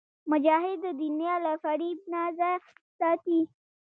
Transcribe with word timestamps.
مجاهد 0.31 0.77
د 0.85 0.87
دنیا 1.01 1.33
له 1.45 1.53
فریب 1.63 1.97
نه 2.11 2.21
ځان 2.37 2.59
ساتي. 2.99 3.39